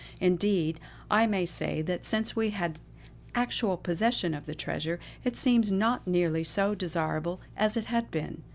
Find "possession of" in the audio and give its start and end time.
3.77-4.47